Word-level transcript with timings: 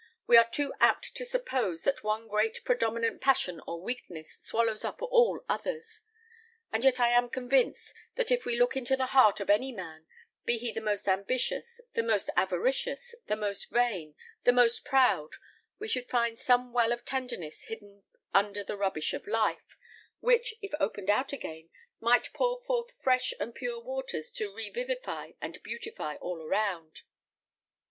We 0.25 0.35
are 0.35 0.49
too 0.49 0.73
apt 0.79 1.13
to 1.13 1.25
suppose 1.27 1.83
that 1.83 2.03
one 2.03 2.27
great 2.27 2.63
predominant 2.63 3.21
passion 3.21 3.61
or 3.67 3.79
weakness 3.79 4.35
swallows 4.41 4.83
up 4.83 4.99
all 4.99 5.45
others; 5.47 6.01
and 6.71 6.83
yet 6.83 6.99
I 6.99 7.11
am 7.11 7.29
convinced, 7.29 7.93
that 8.15 8.31
if 8.31 8.43
we 8.43 8.57
looked 8.57 8.75
into 8.75 8.95
the 8.97 9.05
heart 9.13 9.39
of 9.39 9.47
any 9.51 9.71
man, 9.71 10.07
be 10.43 10.57
he 10.57 10.71
the 10.71 10.81
most 10.81 11.07
ambitious, 11.07 11.79
the 11.93 12.01
most 12.01 12.31
avaricious, 12.35 13.13
the 13.27 13.35
most 13.35 13.69
vain, 13.69 14.15
the 14.43 14.51
most 14.51 14.83
proud, 14.85 15.33
we 15.77 15.87
should 15.87 16.09
find 16.09 16.39
some 16.39 16.73
well 16.73 16.91
of 16.91 17.05
tenderness 17.05 17.65
hidden 17.65 18.01
under 18.33 18.63
the 18.63 18.77
rubbish 18.77 19.13
of 19.13 19.27
life, 19.27 19.77
which, 20.19 20.55
if 20.63 20.71
opened 20.79 21.11
out 21.11 21.31
again, 21.31 21.69
might 21.99 22.33
pour 22.33 22.59
forth 22.59 22.89
fresh 22.89 23.35
and 23.39 23.53
pure 23.53 23.79
waters 23.79 24.31
to 24.31 24.51
revivify 24.51 25.33
and 25.39 25.61
beautify 25.61 26.15
all 26.15 26.41
around." 26.41 27.03